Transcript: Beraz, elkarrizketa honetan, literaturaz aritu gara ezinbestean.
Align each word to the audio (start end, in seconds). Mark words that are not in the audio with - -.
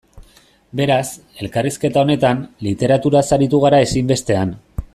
Beraz, 0.79 1.03
elkarrizketa 1.43 2.03
honetan, 2.05 2.41
literaturaz 2.69 3.25
aritu 3.39 3.61
gara 3.67 3.83
ezinbestean. 3.89 4.57